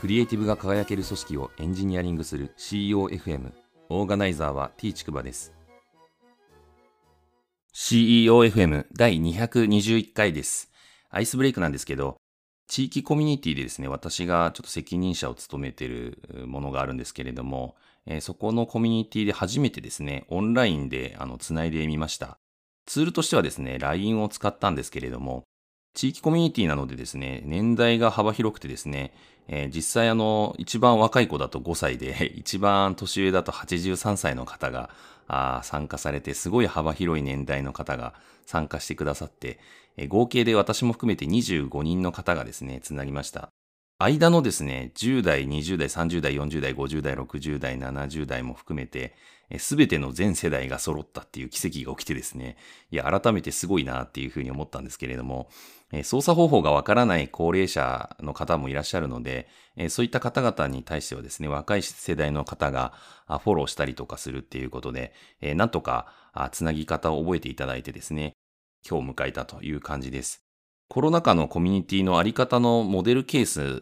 [0.00, 3.52] クリエイティブが輝ける組織をエンジニアリングする CEOFM
[3.90, 5.52] オーガナイザーは T ちくばです。
[7.74, 10.72] CEOFM 第221回です。
[11.10, 12.16] アイスブレイクなんですけど
[12.66, 17.76] 地域コミュニティでですね私がちょっと責任者を務めているものがあるんですけれども、
[18.06, 22.38] え、そこのコミュニティで初めてですねオンラインであのつないでみました。
[22.86, 25.44] ツールとしてはですね LINE を使ったんですけれども
[26.00, 29.12] 地域コミュニティなのでですね、年代が幅広くてですね、
[29.48, 34.88] えー、実際あの、一番若い子だと5歳で、 一番年上だと83歳の方が
[35.28, 38.14] あ参加されて、すごい幅広い年代の方が
[38.46, 39.58] 参加してくださって、
[39.98, 43.50] えー、合計で私も含めて25人の方がですね、つなぎました。
[44.02, 49.14] 間のですね、10代、20代、30代、40代、50代、60代、70代も含めて、
[49.58, 52.56] すべての全世代が揃ったっていう奇跡が起きてですね、
[52.90, 55.50] いや、改めてすごいなっていうふうに思ったんですけれども、
[56.02, 59.48] 操作方法がわからない高齢者の方もいらっしゃるので、
[59.90, 62.94] そういった方々に対してはですね、若い世代の方が
[63.26, 66.06] フォローしたりとかするっていうことで、なんとか
[66.52, 68.32] つなぎ方を覚えていただいてですね、
[68.88, 70.49] 今日迎えたという感じです。
[70.90, 73.80] コロナ禍のコミュニティのあり方のモデルケース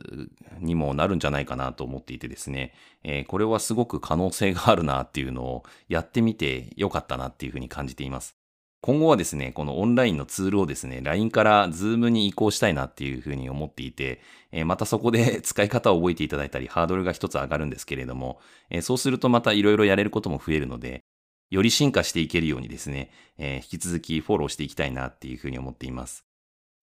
[0.61, 8.37] にもなるんじゃないかなと思っていてですね、えー、これはすごく可能性があるなっていうのをやってみてよかったなっていうふうに感じています。
[8.83, 14.21] 今後はですね、このオンラインのツールをですね、LINE から Zoom に移行したいなっていうふうに思っていて、
[14.53, 21.05] えー、またそこで 使い方を覚えていただいたり、ハードルが一つ上がるんですけれども、えー、そうするとまたいろいろやれることも増えるので、
[21.51, 26.28] より進化していけるようにですね、えー、引き続きフォローしていきたいなっていうふうに思っています。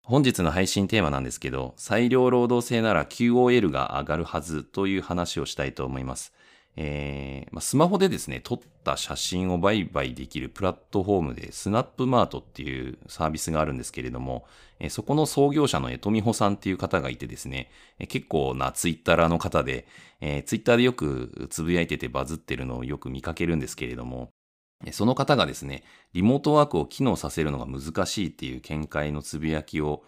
[0.04, 6.32] 本日の配信テーマなんですけど、裁量労働制なら QOL が上がるはずという話をしたいと思います。
[6.74, 14.44] えー、スマホでですね、撮った写真を売買できるプラットフォームで、スナップマートっていうサービスがあるんですけれども、
[14.80, 19.86] えー、そこの創業者の江戸美穂さんっていう方がいてですね、えー、結構なツイッターの方で、
[20.20, 24.30] えー、ツイッターでよくつぶやいててバズってるのをよく見かけるんですけれども、
[24.90, 30.02] その方がですね、リモートワークを機能させるのが難しいっていう見解のつぶやきを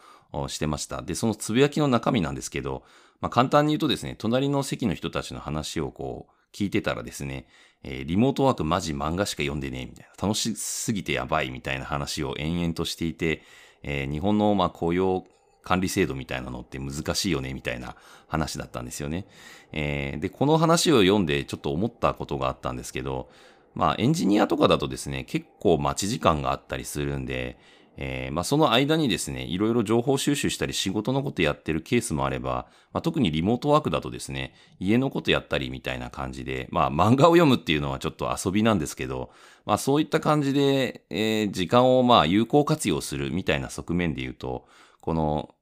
[0.49, 1.03] してました。
[1.03, 2.83] で、そのつぶやきの中身なんですけど、
[3.21, 7.47] まあ、簡単に言うとですね、隣の席の人たちの話をこう聞いてたらですね、
[7.85, 13.43] えー、リモートワークマジ漫画しか読んでねえみたいな、楽しすぎてやばいみたいな話を延々としていて、
[13.83, 15.25] えー、日本のまあ雇用
[15.63, 17.97] 管理制度みたいなのって難しいよねみたいな
[18.29, 19.27] 話だったんですよね。
[19.73, 23.31] えー、で、この話を読んでちょっと思ったことがあったんですけど、
[23.75, 27.59] まあエンジニアとかだとですね、結構待ち時間があったりするんで、
[27.97, 39.31] えー、まあその間にですね、いろいろ情報収集したり仕事のことやってるケースもあれば、まあ、特にリモートワークだとですね、家のことやったりみたいな感じで、まあ漫画を読むっていうのはちょっと遊びなんですけど、
[39.65, 44.67] まあそういった感じで、えー、時間をまあ有効活用するみたいな側面で言うと、
[45.01, 45.55] この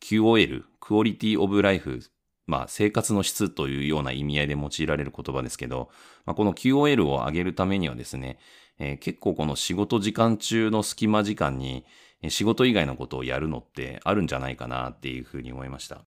[0.00, 2.00] QOL、クオリティオブライフ
[2.50, 5.88] まあ、生活の質というような意味合いで用いられる言葉ですけど、
[6.26, 8.40] まあ、この QOL を上げるためにはですね、
[8.80, 11.86] えー、結構この仕事時間中の隙間時間に
[12.28, 16.04] 仕事以外のことをやるのってあるんじゃないかなっていうふうに思いました。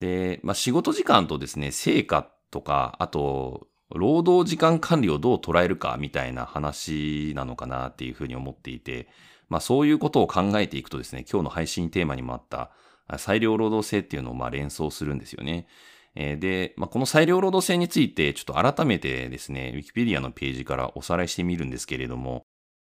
[0.00, 9.08] で、まあ、仕事時間とですね、成果とか、あと、労働時間管理をどう捉えるかみたいな話なのかなっていうふうに思っていて、
[9.48, 12.72] まあそういうことを考えていくとですね、今日の配信テーマにもあった
[13.18, 15.66] 裁量労働制っていうのをまあ連想するんですよね。
[16.14, 22.42] で、まあ、この裁量労働制についてちょっと改めてですね、ウィキペディアのページからおさらいしてみるんですけれども、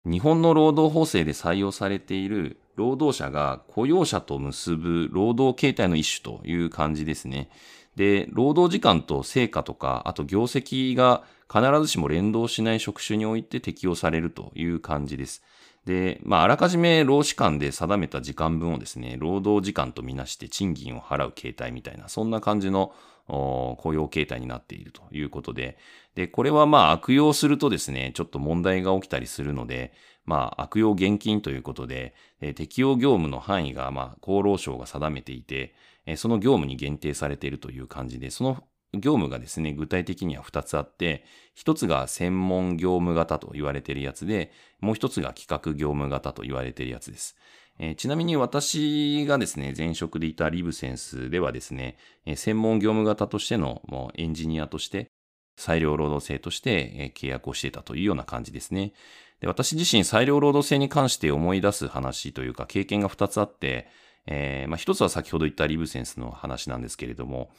[0.07, 7.51] 日本の労働法制で採用されている労働者が雇用者と結ぶ労働形態の一種という感じですね。
[7.97, 15.43] で、労働時間と成果とか、あと業績が必ずしも連動しない職種において適用されるという感じです。
[15.89, 22.93] で、まあ、あらかじめ労使間で定めた時間分をですね、労働時間とみなして賃金を払う形態みたいな、そんな感じの
[23.27, 25.79] 雇用形態になっているということで、
[26.15, 29.95] で、これはまあ悪用するとですね、ちょっと問題が起きたりするので、
[30.27, 32.15] まあ悪用現金ということで、
[32.55, 35.75] 適用業務の範囲がまあ厚労省が定めていて、
[36.17, 38.63] その業務に限定されているという感じで、その
[38.95, 41.25] 業務がですね、具体的には2つあって、
[41.57, 44.51] 1つが専門業務型と言われているやつで、
[44.81, 47.37] もう1つが企画業務型と言われているやつです。
[47.79, 55.09] えー、ちなみに私がですね、前職でいたリブセンスではですね、えー、専門業務型としてのもうエンジニアとして、
[55.57, 58.93] 裁量労働制として、えー、契約をしていたというような感じですね。
[59.41, 63.87] で私自身裁量労働制に関して思い出す話というか経験が2つあって、
[64.27, 67.51] えーまあ、1つは先ほど言ったリブセンスの話なんですけれども、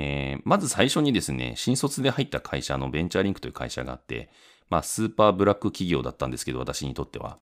[0.00, 4.30] えー、まず最初にですね、新卒で入った会社のベンチャーリンクという会社があって、
[4.70, 7.38] まあ、スーパーブラック企業だったんですけど、私にとっては。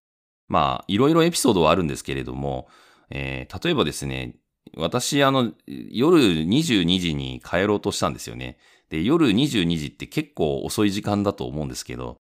[0.49, 2.69] まあ、いろいろエピソードはあるんですけれども、
[3.11, 4.37] えー、例えばですね、
[4.75, 8.56] 私、あの、夜22時に帰ろうとしたんですよね。
[8.88, 12.17] で、夜22時って結構遅い時間だと思うんですけど、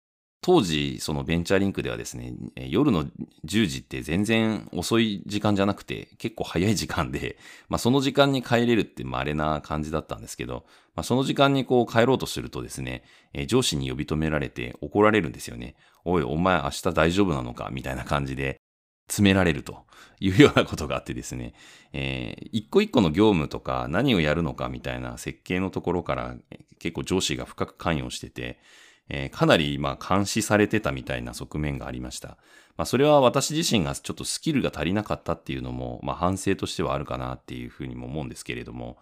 [0.42, 3.04] 当時、そのベンチャーリンクではですね、夜の
[3.44, 7.36] 10時って全然遅い時間じゃなくて、結構早い時間で、
[7.68, 10.64] まあその時間に帰れるって稀な感じだったんですけど、
[10.94, 13.04] まあその時間にこう帰ろうとするとですね、
[13.48, 15.74] 上司に呼び止められて怒られるんですよね。
[16.06, 17.68] おい、お前明日大丈夫なのか？
[17.70, 18.56] みたいな感じで、
[19.08, 19.84] 詰められると。
[20.22, 21.54] いうようなことがあってですね、
[21.94, 24.68] えー、一個一個の業務とか何をやるのか？
[24.68, 26.36] みたいな設計のところから
[26.78, 28.58] 結構上司が深く関与してて、
[29.10, 32.38] えー、かなりまあ監視されてたみたいな側面がありました。
[32.76, 38.96] まあそれは私自身がちょっとスキルが足りなかったっていうのも、まあ反省としてはあるかなっていうふうにも思うんですけれども、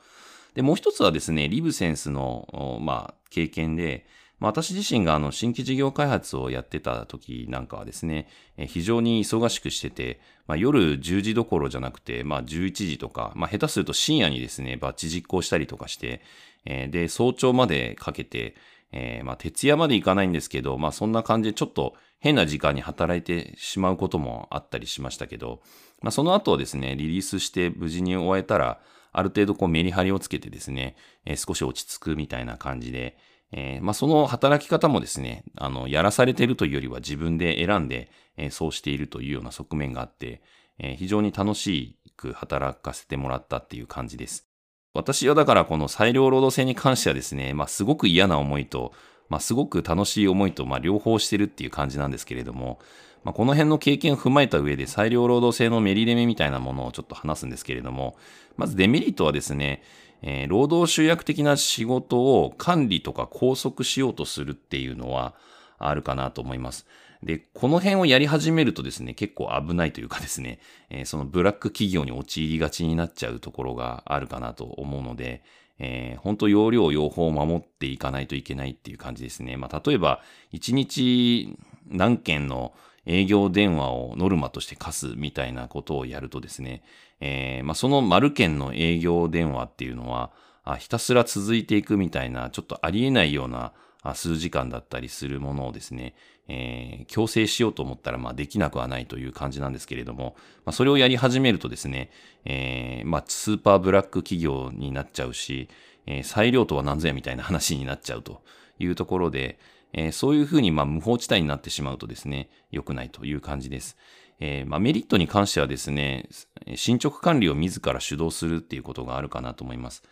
[0.55, 4.07] で、もう一つはですね、リブセンスの、まあ経験で、
[4.41, 16.23] まあ、私自身があの新規事業開発をやってた時なんかはですね、非常に忙しくしてて、まあ、夜10時どころじゃなくて、まあ、11時とか、まあ、下手すると深夜にですね、バッチ実行したりとかして、
[16.65, 18.55] で、早朝までかけて、
[18.93, 25.61] えー、まあ、徹夜まで行かないんですけど、まあ、そんな感じでちょっと変な時間に働いてしまうこともあったりしましたけど、
[26.01, 28.81] まあ、その後ですね、リリースして無事に終えたら、
[29.13, 33.17] ある程度こうメリハリをつけてですね、えー、少し落ち着くみたいな感じで、
[33.53, 40.43] えー、まあ、その働き方もですね、あの、やらされてるというよりは自分で選んで、えー、そうしているというような側面があって、
[40.79, 44.48] えー、非常に楽しく働かせてもらったっていう感じです。
[44.95, 48.93] 私はだからこの裁量労働制に関してはですね、まあ、すごく嫌な思いと、
[49.29, 52.79] まあ、すごく楽しい思いと、まあ、両方してるっていう感じなんですけれども、
[53.25, 58.17] まあ、この辺の経験を踏まえた上で裁量労働制のメリデメみたいなものをちょっと話すんですけれども、
[58.57, 59.83] まずデメリットはですね、
[60.23, 65.35] えー、労働集約的な仕事を管理とか拘束しようとするっていうのは
[65.79, 66.87] あるかなと思います。
[67.23, 70.61] で、この辺をやり始めるとですね、結構危ないというかですね、
[70.91, 75.43] えー、そのブラック企業に陥りがちになっちゃうところがあるかなと思うので、
[75.79, 79.57] えー、本当容量用法を守っていかないといけないっていう感じですね。
[79.57, 80.23] まあ、例えば、
[80.53, 81.57] 1日
[81.89, 82.73] 何件の
[83.07, 86.83] 営業電話をノルマとして課すみたいなことをやるとですね、
[87.21, 90.31] えー、まあ、その丸件の営業電話っていうのは、
[90.65, 93.73] あひたすら続いていくみたいな、ちょっとありえないような
[94.15, 96.15] 数時間だったりするものをですね、
[96.49, 102.11] えー、強制しようと思ったら、まあ、できなくはないという感じなんですけれども、まあ、それをやり始めるとですね、
[102.45, 105.69] えー、まあ、スーパーブラック企業になっちゃうし、
[106.07, 108.43] えー、裁量とは何ぞやみたいな話になっちゃうと
[108.79, 109.59] いうところで、
[109.93, 113.97] えー、そういうふうに、まあ、無法地帯になってしまうとですね、良くないという感じです。
[114.41, 116.29] えー、まあ、メリットに関してはですね、
[116.77, 120.03] 進捗管理を自ら主導するっていうことがあるかなと思います。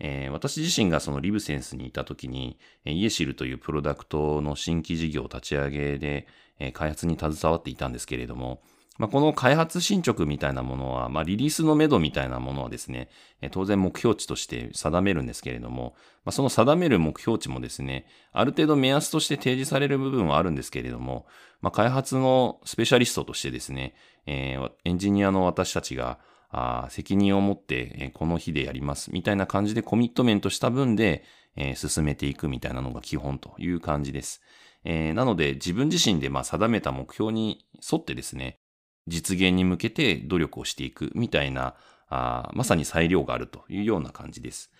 [0.00, 6.26] えー、私自身がそのリブセンスにいた時に、イエシルというプロダクトの新規事業立ち上げで、
[6.58, 8.62] えー、開発に携わっていたんですけれども、
[8.96, 13.08] まあ、この開発進捗みたいなものは、まあ、リリースのめどみたいなものはですね、
[13.50, 21.26] 当然目標値として定めるんですけれども、まあ、その定める目標値もですね、ある程度目安として提示される部分はあるんですけれども、
[21.60, 23.94] まあ、開発のスペシャリストとしてですね、
[24.26, 26.20] えー、エンジニアの私たちが、
[26.56, 31.24] あ責任を持って、えこの日でやりますみたいな感じでコミットメントした分で、
[31.56, 34.40] え、進めていくみたいなのが基本という感じです。
[34.84, 38.60] えー、なので自分自身でまあ定めた目標に沿ってですね、
[39.06, 41.74] 実現に向けて努力をしていくみたいな、
[42.08, 44.70] あまさに裁量があるというような感じです、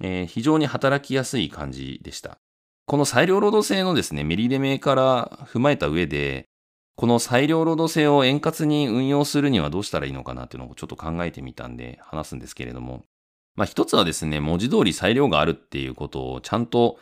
[0.00, 2.38] えー、非常に働きやすい感じでした。
[2.86, 6.48] この裁量労働制のですね、メリデメから踏まえた上で、
[6.96, 13.02] この裁量労働制を円滑に運用するにはどうしたらいいのかなっていうのをちょっと考えてみたんで話すんですけれども、
[13.56, 16.98] まあ一つはですね、文字通り裁量があるっていうことをちゃんと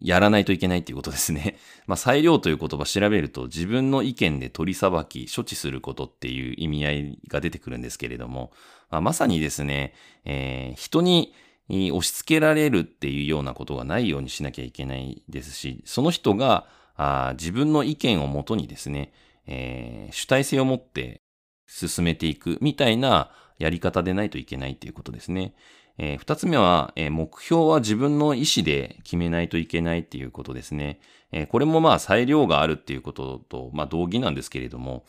[0.00, 1.56] やらないといけないっていうことですね。
[1.86, 8.52] まあ、裁量という言葉調べると自分の意見で取り裁き、処置することっていう意味合いが出てくるんですけれども、
[8.90, 9.94] まあ、まさにですね、
[10.24, 11.32] えー、人に
[11.68, 19.12] 押し付けられるっていうようなことがないようにしなきゃいけないですし、その人があ自分の意見をもとにですね、
[19.46, 21.22] えー、主体性を持って
[21.66, 25.54] 進めていくみたいなやり方でないといけないっていうことですね。
[25.98, 31.00] えー、二つ目は、えー、目標は自分の意思で決めないといけないっていうことですね。
[31.32, 35.04] えー、これもまあ裁量があるっていうことと、まあ同義なんですけれども、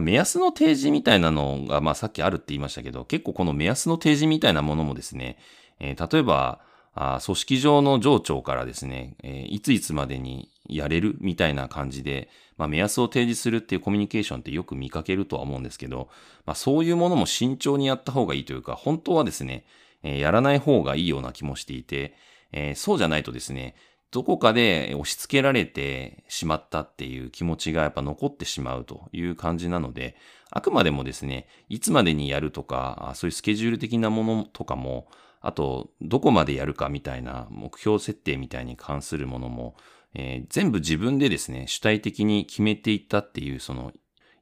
[0.00, 5.36] 目安の提示みたいなのが、まあさっきあるって言いましたけど、結構この目安の提示みたいなものもですね、
[5.80, 6.60] えー、例えば、
[6.94, 16.08] あ組織上の上長からですね、えー、いついつまでにやれるみたいな感じで、まあ、目安を提示するっていうコミュニケーションってよく見かけるとは思うんですけど、
[16.44, 19.64] まあ、そういうものも慎重にやった方がいいというか、本当はですね、
[20.02, 22.14] えー、やらない方がいいような気もしていて、
[22.52, 23.74] えー、そうじゃないとですね、
[24.12, 30.16] どこかで押し付けられてしまったっていう気持ちがやっぱ残ってしまうという感じなので、
[30.50, 35.08] あくまでもですね、いつまでにやるとか、そういうスケジュール的なものとかも、
[35.40, 39.76] あと、どこまでやるかみたいな目標設定みたいに関するものも、
[40.14, 43.92] えー、全部自分でですね、主体的に決めていったっていう、その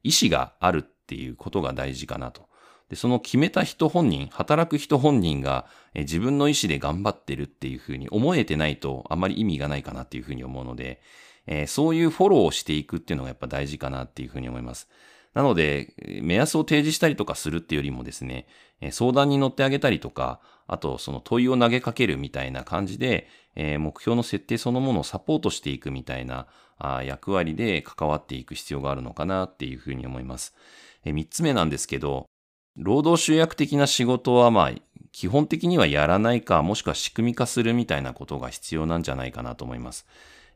[0.03, 2.50] 意思があるっていうことが大事かなと。
[2.91, 11.01] で、その決めた人本人、働く人本人が、え自分の意思で頑張ってるっていうふうに思えてないとあまり意味がないかなっていうふうに思うので、
[11.47, 14.89] えー、そういうフォローをしていくっていうのがやっぱ大事かなっていうふうに思います。
[15.33, 18.45] なので、目安を提示したりとかするっていうよりもですね、
[18.91, 26.47] 相談に乗ってあげたりとか、あとその問いを投げかけるみたいな感じで、目標の設定そのものをサポートしていくみたいな
[27.05, 30.53] 役割で関わっていく必要があるのかなっていうふうに思います。
[31.05, 32.27] えー、3つ目なんですけど、
[32.77, 34.71] 労働集約的な仕事はまあ、
[35.11, 40.05] 基本的にはやらないか、もしくは仕組み化するみたいなことが必要なんじゃないかなと思います。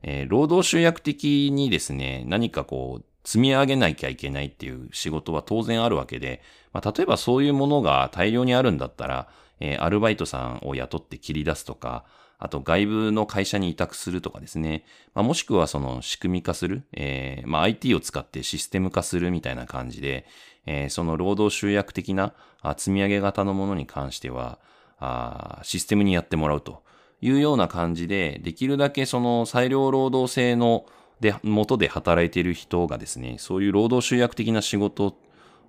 [0.02, 6.42] えー、労働集約的にですね、何かこう、積み上げなきゃいけないっていう仕事は当然あるわけで、
[6.74, 9.28] まあ、例えばそういうものが大量にあるんだったら、
[9.60, 12.06] えー、アルバイトさんを雇って切り出すとか、
[12.38, 14.84] あと外部の会社に委託するとかですね。
[15.14, 20.26] まあ、もしくはその仕組み化する、えー、まあ、IT を使ってシステム化するみたいな感じで、
[20.66, 22.34] えー、その労働集約的な
[22.78, 24.60] 積み上げ型のものに関しては、
[24.98, 26.82] あシステムにやってもらうと
[27.22, 30.86] いうような感じで、できるだけその裁量労働制の
[31.20, 35.16] で、元で働いている人がですね、そういう労働集約的な仕事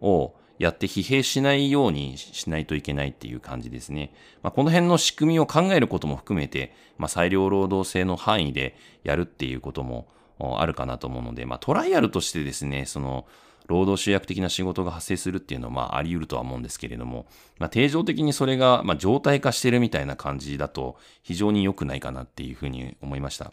[0.00, 4.12] をやって疲弊しないようにしないといけないっていう感じですね。
[4.42, 13.26] まあ、この辺の仕組みを考えることも含めて、まあ、裁量労働制の範囲でやるっていうこともあるかなと思うので、まあ、トライアルとしてですね、その、
[13.66, 17.26] 労働集約的な仕事が発生するっていうのは、まあ、あり得るとは思うんですけれども、
[17.58, 23.52] まあ、定常的にそれが、まあ、状態化してるみたいな感じだと、非常に良くないかなっていうふうに思いました。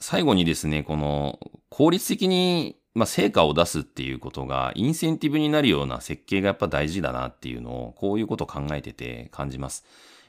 [0.00, 1.38] 最後にですね、この、
[1.68, 9.84] 効率的にまあ、成果を出すっていうことが、インセンティブになるような設計がやっぱ大事だなっていうのを、こういうことを考えてて感じます。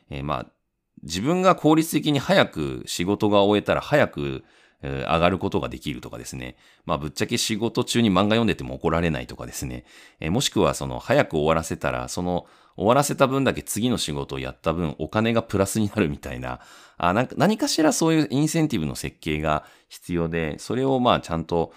[0.09, 0.51] えー、まあ、
[1.01, 4.43] 自分が効率的に早く仕事が終えたら早く、
[4.81, 6.55] えー、上がることができるとかですね。
[6.85, 9.85] まあ、ぶっちゃけ仕事中に漫画読んでても怒られないとかですね。
[10.19, 16.61] えー、もしくは、その、早く終わらせたら、その、終わらせた分だけ次の仕事をやった分、お金がプラスになるみたいな、
[16.97, 21.73] あなんか何かしらそういうインセンティブの設計が必要で、それをまあちゃんと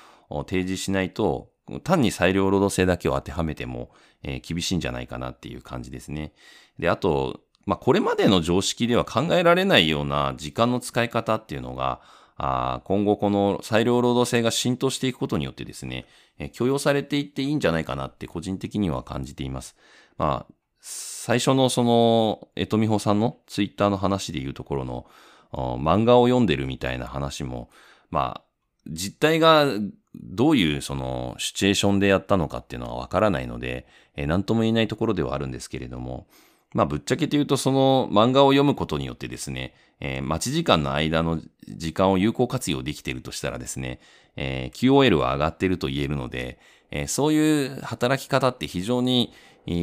[0.46, 1.50] 提示しないと、
[1.82, 3.90] 単に裁量労働制だけを当てはめても、
[4.22, 6.32] えー、厳しいんじゃないかなっていう感じですね。
[6.78, 12.02] で、あと、まあ、これまでの常識では考えられないような時間の使い方っていうのが、
[12.36, 16.06] あ今後この裁量労働制が浸透していくことによってですね、
[16.38, 19.76] えー、許容されていっていいんじゃないかなって個人的には感じています。
[20.18, 25.06] まあ、最初のその、えとみほさんのツイッターの話で言うところの、
[25.52, 27.70] 漫画を読んでるみたいな話も、
[28.10, 28.44] まあ、
[28.88, 29.66] 実態が
[30.14, 33.86] どういうそのシチュエーションでやったのかっていうのはわからないので、
[34.16, 36.26] えー、何とも言えないところではあるんですけれども、
[36.74, 44.00] まあぶっちゃけて言うとその漫画を読むことによってですね、えー、待ち時間の間の時間を有効活用できているとしたらですね、
[44.36, 46.58] えー、QOL は上がっていると言えるので、
[46.90, 49.32] えー、そういう働き方って非常に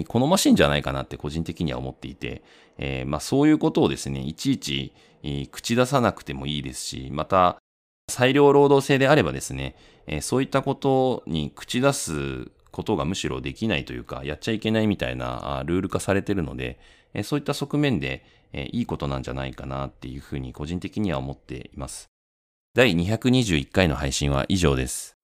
[0.07, 2.43] 好ましいんじゃないかなって個人的には思っていて、
[2.77, 4.93] えー、まあそういうことをですね、いちいち
[5.51, 7.57] 口出さなくてもいいですし、また
[8.09, 9.75] 裁量労働制であればですね、
[10.07, 16.79] えー、そういったことに口出すことがむしろできないというか、やっちゃいけないみたいなルール化されてるので、
[17.13, 22.09] え、そういった側面で、え、いいことなんじゃないかなっていうふうに個人的には思っています。
[22.73, 25.17] 第221回の配信は以上です。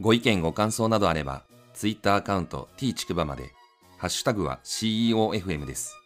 [0.00, 3.50] ご意見ご感想などあれば、Twitter アカウント t ちくばまで、
[3.98, 5.97] ハッシュタグは CEOFM です。